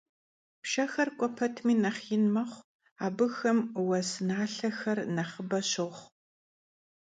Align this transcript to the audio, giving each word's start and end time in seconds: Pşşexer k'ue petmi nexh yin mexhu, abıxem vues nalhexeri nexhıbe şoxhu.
Pşşexer 0.61 1.09
k'ue 1.17 1.27
petmi 1.37 1.73
nexh 1.83 2.03
yin 2.09 2.23
mexhu, 2.35 2.65
abıxem 3.05 3.59
vues 3.85 4.09
nalhexeri 4.27 5.03
nexhıbe 5.15 5.59
şoxhu. 5.71 6.05